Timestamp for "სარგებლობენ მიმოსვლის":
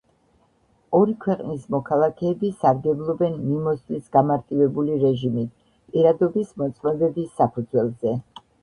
2.63-4.11